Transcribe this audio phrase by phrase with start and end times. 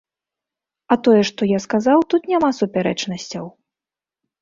[0.95, 3.45] А тое, што я сказаў, тут няма супярэчнасцяў.